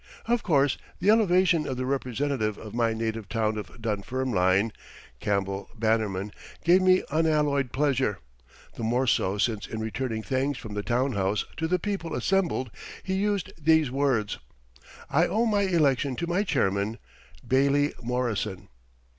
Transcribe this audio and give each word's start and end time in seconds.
Of 0.25 0.41
course, 0.41 0.79
the 0.99 1.11
elevation 1.11 1.67
of 1.67 1.77
the 1.77 1.85
representative 1.85 2.57
of 2.57 2.73
my 2.73 2.91
native 2.91 3.29
town 3.29 3.55
of 3.55 3.79
Dunfermline 3.79 4.71
(Campbell 5.19 5.69
Bannerman) 5.77 6.31
gave 6.65 6.81
me 6.81 7.03
unalloyed 7.11 7.71
pleasure, 7.71 8.17
the 8.73 8.81
more 8.81 9.05
so 9.05 9.37
since 9.37 9.67
in 9.67 9.79
returning 9.79 10.23
thanks 10.23 10.57
from 10.57 10.73
the 10.73 10.81
Town 10.81 11.11
House 11.11 11.45
to 11.57 11.67
the 11.67 11.77
people 11.77 12.15
assembled 12.15 12.71
he 13.03 13.13
used 13.13 13.53
these 13.63 13.91
words: 13.91 14.39
"I 15.07 15.27
owe 15.27 15.45
my 15.45 15.61
election 15.61 16.15
to 16.15 16.25
my 16.25 16.41
Chairman, 16.41 16.97
Bailie 17.47 17.93
Morrison." 18.01 18.69